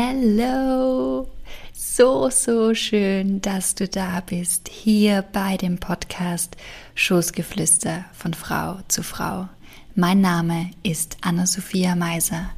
[0.00, 1.26] Hello!
[1.72, 6.56] So, so schön, dass du da bist, hier bei dem Podcast
[6.94, 9.48] Schoßgeflüster von Frau zu Frau.
[9.96, 12.50] Mein Name ist Anna-Sophia Meiser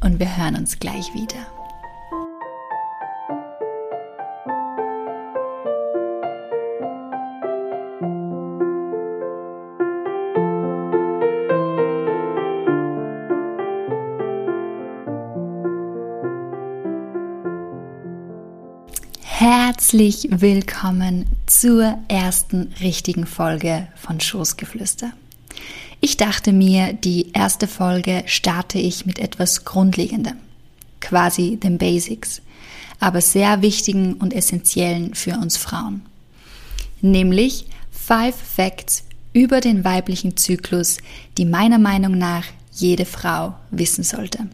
[0.00, 1.57] und wir hören uns gleich wieder.
[19.50, 25.10] Herzlich willkommen zur ersten richtigen Folge von Schoßgeflüster.
[26.02, 30.36] Ich dachte mir, die erste Folge starte ich mit etwas Grundlegendem,
[31.00, 32.42] quasi den Basics,
[33.00, 36.02] aber sehr wichtigen und essentiellen für uns Frauen.
[37.00, 40.98] Nämlich Five Facts über den weiblichen Zyklus,
[41.38, 44.46] die meiner Meinung nach jede Frau wissen sollte.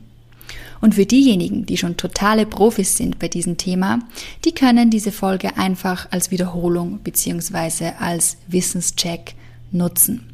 [0.84, 4.00] Und für diejenigen, die schon totale Profis sind bei diesem Thema,
[4.44, 7.92] die können diese Folge einfach als Wiederholung bzw.
[7.98, 9.34] als Wissenscheck
[9.72, 10.28] nutzen.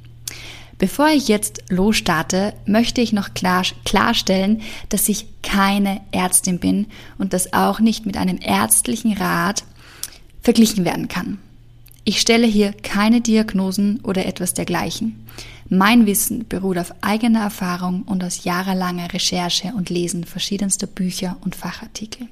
[0.77, 7.33] Bevor ich jetzt losstarte, möchte ich noch klar, klarstellen, dass ich keine Ärztin bin und
[7.33, 9.63] das auch nicht mit einem ärztlichen Rat
[10.43, 11.39] verglichen werden kann.
[12.11, 15.25] Ich stelle hier keine Diagnosen oder etwas dergleichen.
[15.69, 21.55] Mein Wissen beruht auf eigener Erfahrung und aus jahrelanger Recherche und Lesen verschiedenster Bücher und
[21.55, 22.27] Fachartikel.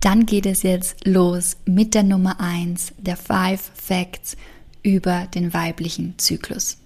[0.00, 4.34] Dann geht es jetzt los mit der Nummer eins der Five Facts
[4.82, 6.78] über den weiblichen Zyklus.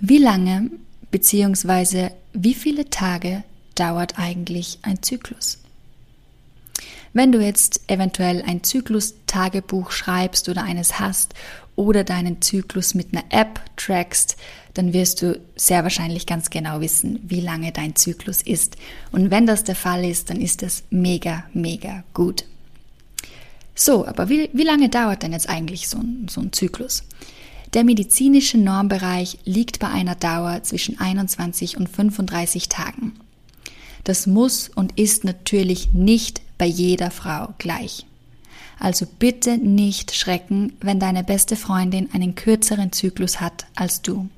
[0.00, 0.70] Wie lange
[1.10, 2.08] bzw.
[2.32, 5.58] wie viele Tage dauert eigentlich ein Zyklus?
[7.12, 11.34] Wenn du jetzt eventuell ein Zyklus-Tagebuch schreibst oder eines hast
[11.76, 14.36] oder deinen Zyklus mit einer App trackst,
[14.74, 18.76] dann wirst du sehr wahrscheinlich ganz genau wissen, wie lange dein Zyklus ist.
[19.10, 22.44] Und wenn das der Fall ist, dann ist das mega, mega gut.
[23.74, 27.04] So, aber wie, wie lange dauert denn jetzt eigentlich so ein, so ein Zyklus?
[27.74, 33.14] Der medizinische Normbereich liegt bei einer Dauer zwischen 21 und 35 Tagen.
[34.04, 38.04] Das muss und ist natürlich nicht bei jeder Frau gleich.
[38.78, 44.28] Also bitte nicht schrecken, wenn deine beste Freundin einen kürzeren Zyklus hat als du.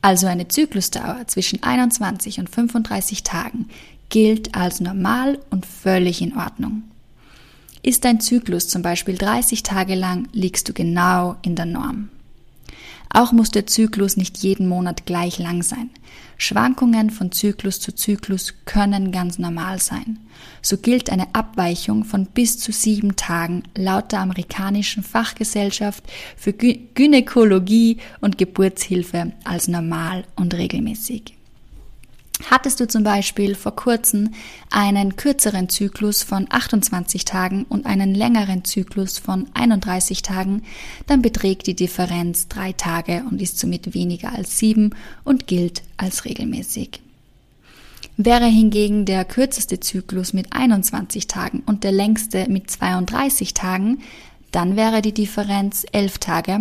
[0.00, 3.68] Also eine Zyklusdauer zwischen 21 und 35 Tagen
[4.08, 6.82] gilt als normal und völlig in Ordnung.
[7.82, 12.10] Ist dein Zyklus zum Beispiel 30 Tage lang, liegst du genau in der Norm.
[13.10, 15.90] Auch muss der Zyklus nicht jeden Monat gleich lang sein.
[16.42, 20.18] Schwankungen von Zyklus zu Zyklus können ganz normal sein.
[20.60, 26.02] So gilt eine Abweichung von bis zu sieben Tagen laut der amerikanischen Fachgesellschaft
[26.36, 31.34] für Gynäkologie und Geburtshilfe als normal und regelmäßig.
[32.50, 34.30] Hattest du zum Beispiel vor kurzem
[34.70, 40.62] einen kürzeren Zyklus von 28 Tagen und einen längeren Zyklus von 31 Tagen,
[41.06, 44.94] dann beträgt die Differenz drei Tage und ist somit weniger als sieben
[45.24, 47.00] und gilt als regelmäßig.
[48.16, 54.00] Wäre hingegen der kürzeste Zyklus mit 21 Tagen und der längste mit 32 Tagen,
[54.50, 56.60] dann wäre die Differenz elf Tage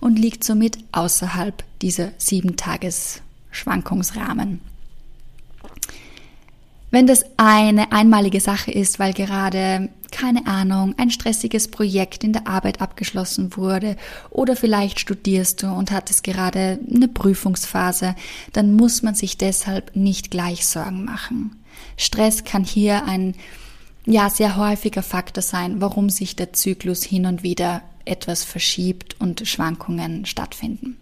[0.00, 4.60] und liegt somit außerhalb dieser sieben Tages Schwankungsrahmen.
[6.90, 12.48] Wenn das eine einmalige Sache ist, weil gerade, keine Ahnung, ein stressiges Projekt in der
[12.48, 13.96] Arbeit abgeschlossen wurde
[14.30, 18.16] oder vielleicht studierst du und hattest gerade eine Prüfungsphase,
[18.52, 21.62] dann muss man sich deshalb nicht gleich Sorgen machen.
[21.96, 23.34] Stress kann hier ein
[24.04, 29.46] ja sehr häufiger Faktor sein, warum sich der Zyklus hin und wieder etwas verschiebt und
[29.46, 30.96] Schwankungen stattfinden.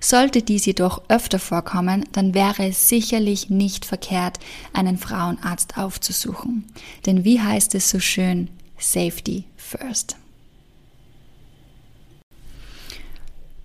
[0.00, 4.38] Sollte dies jedoch öfter vorkommen, dann wäre es sicherlich nicht verkehrt,
[4.72, 6.64] einen Frauenarzt aufzusuchen.
[7.06, 10.16] Denn wie heißt es so schön, Safety first.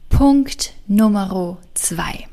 [0.09, 2.27] Punkt Nummer zwei.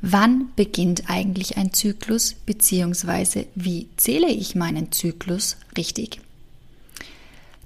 [0.00, 3.46] Wann beginnt eigentlich ein Zyklus bzw.
[3.54, 6.20] wie zähle ich meinen Zyklus richtig?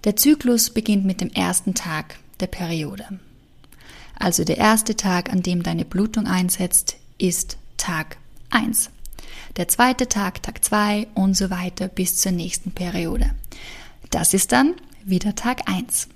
[0.04, 3.04] Der Zyklus beginnt mit dem ersten Tag der Periode.
[4.18, 8.16] Also der erste Tag, an dem deine Blutung einsetzt, ist Tag
[8.48, 8.90] 1.
[9.56, 13.34] Der zweite Tag, Tag 2 und so weiter bis zur nächsten Periode.
[14.10, 14.74] Das ist dann
[15.04, 16.08] wieder Tag 1.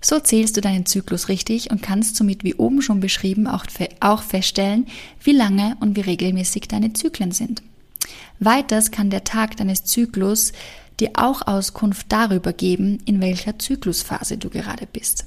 [0.00, 3.66] So zählst du deinen Zyklus richtig und kannst somit, wie oben schon beschrieben, auch,
[4.00, 4.86] auch feststellen,
[5.22, 7.62] wie lange und wie regelmäßig deine Zyklen sind.
[8.38, 10.52] Weiters kann der Tag deines Zyklus
[11.00, 15.26] dir auch Auskunft darüber geben, in welcher Zyklusphase du gerade bist.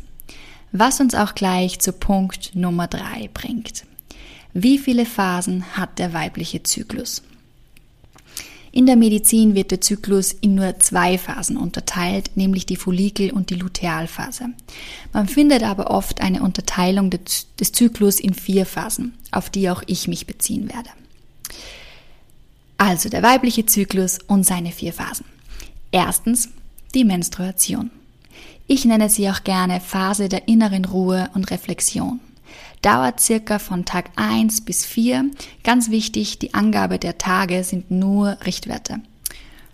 [0.71, 3.86] Was uns auch gleich zu Punkt Nummer drei bringt.
[4.54, 7.24] Wie viele Phasen hat der weibliche Zyklus?
[8.71, 13.50] In der Medizin wird der Zyklus in nur zwei Phasen unterteilt, nämlich die Follikel- und
[13.50, 14.50] die Lutealphase.
[15.12, 20.07] Man findet aber oft eine Unterteilung des Zyklus in vier Phasen, auf die auch ich
[20.07, 20.89] mich beziehen werde.
[22.77, 25.25] Also der weibliche Zyklus und seine vier Phasen.
[25.91, 26.50] Erstens
[26.94, 27.91] die Menstruation.
[28.68, 32.19] Ich nenne sie auch gerne Phase der inneren Ruhe und Reflexion
[32.81, 35.31] dauert circa von Tag 1 bis 4.
[35.63, 39.01] Ganz wichtig, die Angabe der Tage sind nur Richtwerte.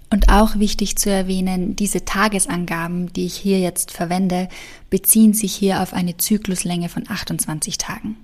[0.09, 4.50] Und auch wichtig zu erwähnen, diese Tagesangaben, die ich hier jetzt verwende,
[4.89, 8.15] beziehen sich hier auf eine Zykluslänge von 28 Tagen.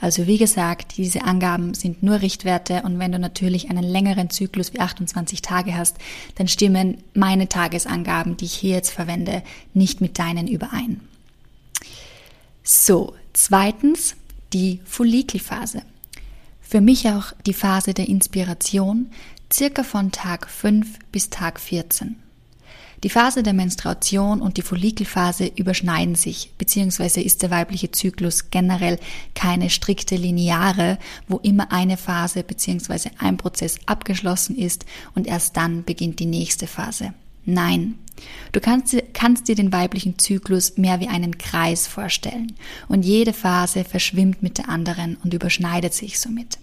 [0.00, 4.72] Also wie gesagt, diese Angaben sind nur Richtwerte und wenn du natürlich einen längeren Zyklus
[4.72, 5.96] wie 28 Tage hast,
[6.36, 9.42] dann stimmen meine Tagesangaben, die ich hier jetzt verwende,
[9.74, 11.00] nicht mit deinen überein.
[12.62, 14.14] So, zweitens
[14.52, 15.82] die Follikelphase.
[16.60, 19.10] Für mich auch die Phase der Inspiration,
[19.52, 22.16] circa von Tag 5 bis Tag 14.
[23.04, 28.98] Die Phase der Menstruation und die Follikelphase überschneiden sich, beziehungsweise ist der weibliche Zyklus generell
[29.34, 30.98] keine strikte lineare,
[31.28, 34.84] wo immer eine Phase beziehungsweise ein Prozess abgeschlossen ist
[35.14, 37.14] und erst dann beginnt die nächste Phase.
[37.44, 37.94] Nein,
[38.50, 42.54] du kannst, kannst dir den weiblichen Zyklus mehr wie einen Kreis vorstellen
[42.88, 46.58] und jede Phase verschwimmt mit der anderen und überschneidet sich somit.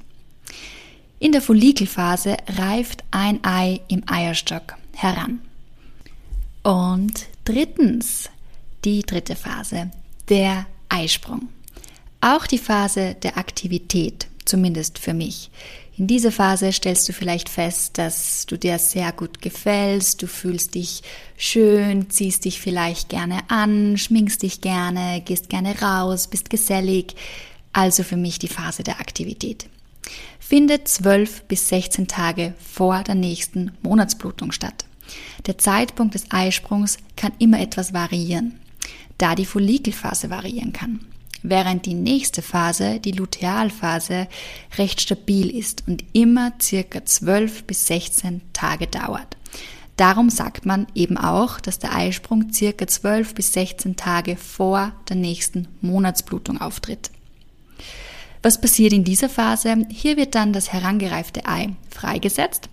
[1.19, 5.39] In der Follikelphase reift ein Ei im Eierstock heran.
[6.65, 8.27] Und drittens,
[8.85, 9.91] die dritte Phase,
[10.29, 11.49] der Eisprung.
[12.21, 15.51] Auch die Phase der Aktivität, zumindest für mich.
[15.95, 20.73] In dieser Phase stellst du vielleicht fest, dass du dir sehr gut gefällst, du fühlst
[20.73, 21.03] dich
[21.37, 27.15] schön, ziehst dich vielleicht gerne an, schminkst dich gerne, gehst gerne raus, bist gesellig.
[27.73, 29.67] Also für mich die Phase der Aktivität.
[30.39, 34.85] Findet 12 bis 16 Tage vor der nächsten Monatsblutung statt.
[35.45, 38.59] Der Zeitpunkt des Eisprungs kann immer etwas variieren,
[39.17, 40.99] da die Follikelphase variieren kann
[41.49, 44.27] während die nächste Phase, die Lutealphase,
[44.77, 49.37] recht stabil ist und immer circa 12 bis 16 Tage dauert.
[49.97, 55.15] Darum sagt man eben auch, dass der Eisprung circa 12 bis 16 Tage vor der
[55.15, 57.11] nächsten Monatsblutung auftritt.
[58.43, 59.87] Was passiert in dieser Phase?
[59.89, 62.69] Hier wird dann das herangereifte Ei freigesetzt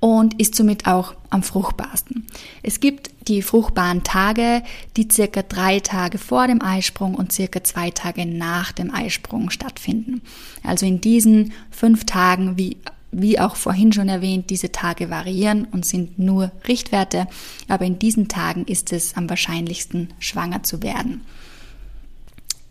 [0.00, 2.26] und ist somit auch am fruchtbarsten.
[2.62, 4.62] Es gibt die fruchtbaren Tage,
[4.96, 10.22] die circa drei Tage vor dem Eisprung und circa zwei Tage nach dem Eisprung stattfinden.
[10.64, 12.78] Also in diesen fünf Tagen, wie
[13.12, 17.26] wie auch vorhin schon erwähnt, diese Tage variieren und sind nur Richtwerte,
[17.66, 21.22] aber in diesen Tagen ist es am wahrscheinlichsten, schwanger zu werden.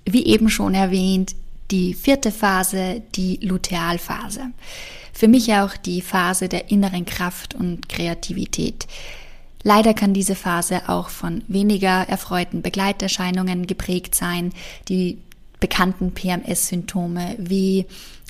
[0.06, 1.36] Wie eben schon erwähnt,
[1.72, 4.52] die vierte Phase, die Lutealphase.
[5.20, 8.88] Für mich auch die Phase der inneren Kraft und Kreativität.
[9.64, 14.54] Leider kann diese Phase auch von weniger erfreuten Begleiterscheinungen geprägt sein,
[14.88, 15.18] die
[15.60, 17.86] bekannten PMS-Symptome wie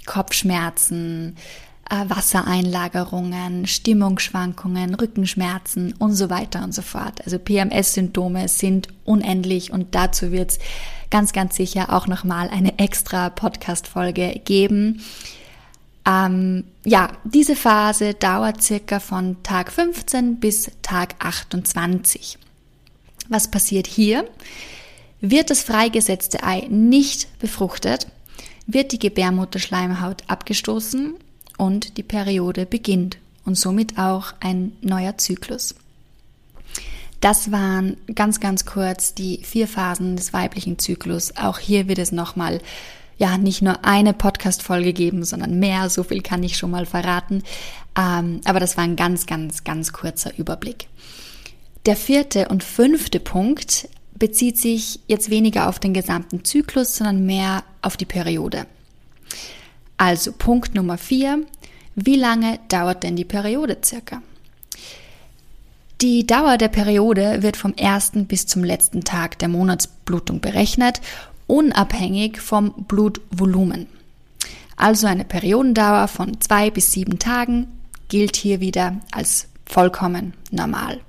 [0.08, 1.36] Kopfschmerzen,
[1.92, 7.22] äh, Wassereinlagerungen, Stimmungsschwankungen, Rückenschmerzen und so weiter und so fort.
[7.24, 10.60] Also PMS-Symptome sind unendlich und dazu wird es
[11.12, 15.04] ganz, ganz sicher auch nochmal eine extra Podcast-Folge geben.
[16.10, 22.38] Ähm, ja, diese Phase dauert circa von Tag 15 bis Tag 28.
[23.28, 24.28] Was passiert hier?
[25.22, 28.08] Wird das freigesetzte Ei nicht befruchtet,
[28.66, 31.14] wird die Gebärmutterschleimhaut abgestoßen
[31.58, 35.76] und die Periode beginnt und somit auch ein neuer Zyklus.
[37.22, 41.36] Das waren ganz, ganz kurz die vier Phasen des weiblichen Zyklus.
[41.36, 42.62] Auch hier wird es nochmal
[43.20, 45.90] ja nicht nur eine Podcast-Folge geben, sondern mehr.
[45.90, 47.44] So viel kann ich schon mal verraten.
[47.98, 50.88] Ähm, aber das war ein ganz, ganz, ganz kurzer Überblick.
[51.86, 57.64] Der vierte und fünfte Punkt bezieht sich jetzt weniger auf den gesamten Zyklus, sondern mehr
[57.82, 58.66] auf die Periode.
[59.98, 61.46] Also Punkt Nummer vier.
[61.96, 64.22] Wie lange dauert denn die Periode circa?
[66.02, 71.02] Die Dauer der Periode wird vom ersten bis zum letzten Tag der Monatsblutung berechnet
[71.50, 73.88] unabhängig vom Blutvolumen.
[74.76, 77.68] Also eine Periodendauer von zwei bis sieben Tagen
[78.08, 81.02] gilt hier wieder als vollkommen normal.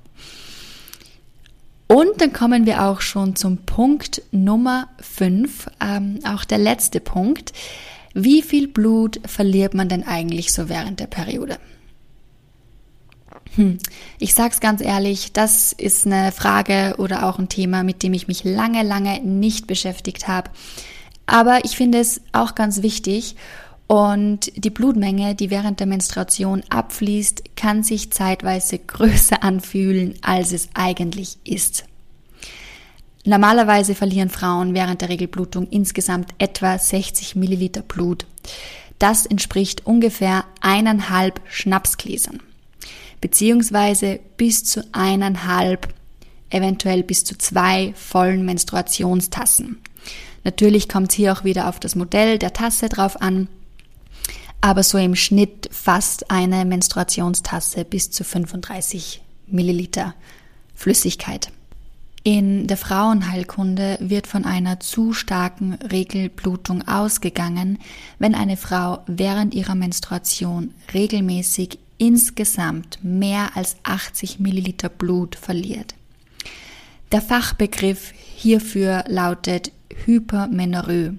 [1.87, 7.53] Und dann kommen wir auch schon zum Punkt Nummer 5, ähm, auch der letzte Punkt.
[8.13, 11.57] Wie viel Blut verliert man denn eigentlich so während der Periode?
[13.55, 13.79] Hm.
[14.19, 18.27] Ich sag's ganz ehrlich, das ist eine Frage oder auch ein Thema, mit dem ich
[18.27, 20.49] mich lange, lange nicht beschäftigt habe.
[21.25, 23.35] Aber ich finde es auch ganz wichtig
[23.91, 30.69] Und die Blutmenge, die während der Menstruation abfließt, kann sich zeitweise größer anfühlen, als es
[30.73, 31.83] eigentlich ist.
[33.25, 38.25] Normalerweise verlieren Frauen während der Regelblutung insgesamt etwa 60 Milliliter Blut.
[38.97, 42.39] Das entspricht ungefähr eineinhalb Schnapsgläsern,
[43.21, 45.93] beziehungsweise bis zu eineinhalb,
[46.49, 49.79] eventuell bis zu zwei vollen Menstruationstassen.
[50.43, 53.47] Natürlich kommt es hier auch wieder auf das Modell der Tasse drauf an
[54.61, 60.13] aber so im Schnitt fast eine Menstruationstasse bis zu 35 Milliliter
[60.75, 61.51] Flüssigkeit.
[62.23, 67.79] In der Frauenheilkunde wird von einer zu starken Regelblutung ausgegangen,
[68.19, 75.93] wenn eine Frau während ihrer Menstruation regelmäßig insgesamt mehr als 80 Milliliter Blut verliert.
[77.11, 79.71] Der Fachbegriff hierfür lautet
[80.05, 81.13] Hypermenorrhoe.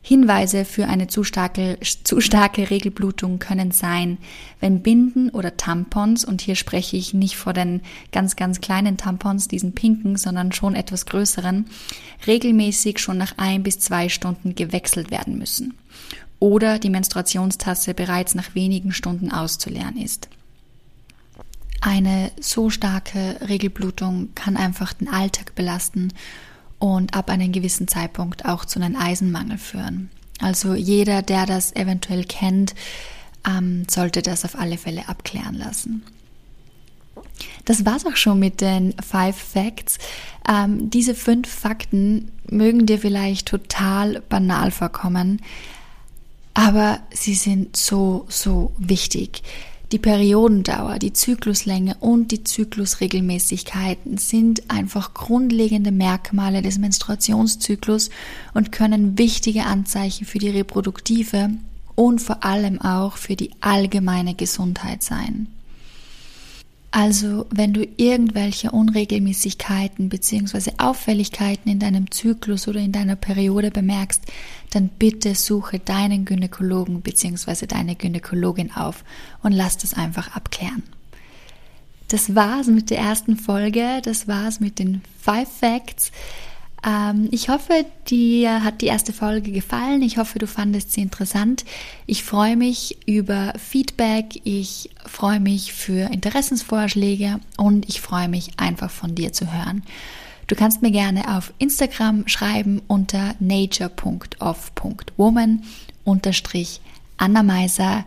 [0.00, 4.16] Hinweise für eine zu starke, zu starke Regelblutung können sein,
[4.60, 9.46] wenn Binden oder Tampons, und hier spreche ich nicht vor den ganz, ganz kleinen Tampons,
[9.46, 11.66] diesen pinken, sondern schon etwas größeren,
[12.26, 15.74] regelmäßig schon nach ein bis zwei Stunden gewechselt werden müssen.
[16.38, 20.28] Oder die Menstruationstasse bereits nach wenigen Stunden auszuleeren ist.
[21.80, 26.12] Eine so starke Regelblutung kann einfach den Alltag belasten
[26.78, 30.10] und ab einem gewissen Zeitpunkt auch zu einem Eisenmangel führen.
[30.40, 32.74] Also jeder, der das eventuell kennt,
[33.46, 36.02] ähm, sollte das auf alle Fälle abklären lassen.
[37.64, 39.98] Das war's auch schon mit den Five Facts.
[40.48, 45.40] Ähm, diese fünf Fakten mögen dir vielleicht total banal vorkommen,
[46.56, 49.42] aber sie sind so, so wichtig.
[49.92, 58.08] Die Periodendauer, die Zykluslänge und die Zyklusregelmäßigkeiten sind einfach grundlegende Merkmale des Menstruationszyklus
[58.54, 61.50] und können wichtige Anzeichen für die reproduktive
[61.94, 65.48] und vor allem auch für die allgemeine Gesundheit sein.
[66.98, 70.70] Also, wenn du irgendwelche Unregelmäßigkeiten bzw.
[70.78, 74.22] Auffälligkeiten in deinem Zyklus oder in deiner Periode bemerkst,
[74.70, 77.66] dann bitte suche deinen Gynäkologen bzw.
[77.66, 79.04] deine Gynäkologin auf
[79.42, 80.84] und lass das einfach abklären.
[82.08, 86.12] Das war's mit der ersten Folge, das war's mit den Five Facts.
[86.84, 90.02] Ähm, ich hoffe, dir hat die erste Folge gefallen.
[90.02, 91.64] Ich hoffe, du fandest sie interessant.
[92.06, 94.40] Ich freue mich über Feedback.
[94.44, 99.82] Ich freue mich für Interessensvorschläge und ich freue mich einfach von dir zu hören.
[100.46, 105.64] Du kannst mir gerne auf Instagram schreiben unter nature.off.woman
[106.04, 106.80] unterstrich
[107.16, 108.04] Anna Meiser.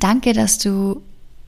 [0.00, 1.02] Danke, dass du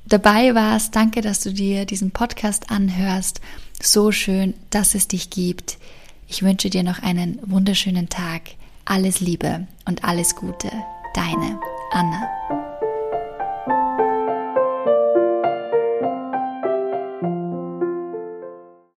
[0.06, 0.94] dabei warst.
[0.94, 3.40] Danke, dass du dir diesen Podcast anhörst.
[3.82, 5.78] So schön, dass es dich gibt.
[6.26, 8.42] Ich wünsche dir noch einen wunderschönen Tag.
[8.84, 10.70] Alles Liebe und alles Gute.
[11.14, 11.58] Deine
[11.92, 12.63] Anna.